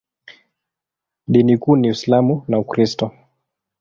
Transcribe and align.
Dini 1.27 1.57
kuu 1.57 1.75
ni 1.75 1.87
Uislamu 1.87 2.43
na 2.47 2.59
Ukristo. 2.59 3.11